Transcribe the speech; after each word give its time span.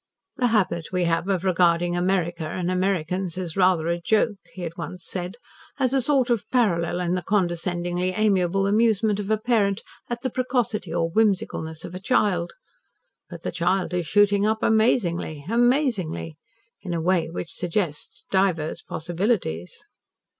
"The 0.37 0.47
habit 0.47 0.91
we 0.91 1.03
have 1.03 1.27
of 1.29 1.43
regarding 1.43 1.95
America 1.95 2.45
and 2.47 2.71
Americans 2.71 3.37
as 3.37 3.55
rather 3.55 3.85
a 3.85 4.01
joke," 4.01 4.39
he 4.55 4.63
had 4.63 4.75
once 4.75 5.05
said, 5.05 5.37
"has 5.75 5.93
a 5.93 6.01
sort 6.01 6.31
of 6.31 6.49
parallel 6.49 6.99
in 7.01 7.13
the 7.13 7.21
condescendingly 7.21 8.09
amiable 8.09 8.65
amusement 8.65 9.19
of 9.19 9.29
a 9.29 9.37
parent 9.37 9.83
at 10.09 10.23
the 10.23 10.31
precocity 10.31 10.91
or 10.91 11.11
whimsicalness 11.11 11.85
of 11.85 11.93
a 11.93 11.99
child. 11.99 12.53
But 13.29 13.43
the 13.43 13.51
child 13.51 13.93
is 13.93 14.07
shooting 14.07 14.43
up 14.47 14.63
amazingly 14.63 15.45
amazingly. 15.47 16.35
In 16.81 16.95
a 16.95 16.99
way 17.01 17.29
which 17.29 17.53
suggests 17.53 18.25
divers 18.31 18.81
possibilities." 18.81 19.85